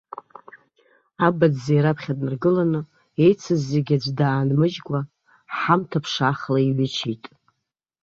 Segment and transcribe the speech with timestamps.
[1.27, 2.81] Абаӡӡеи раԥхьа днаргыланы,
[3.23, 4.99] еицыз зегьы аӡә даанмыжькәа
[5.57, 7.23] ҳамҭа ԥшаахла иҩычеит.